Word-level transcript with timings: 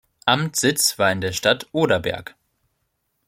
Amtssitz 0.25 0.97
war 0.97 1.11
in 1.11 1.21
der 1.21 1.31
Stadt 1.31 1.67
Oderberg. 1.73 2.33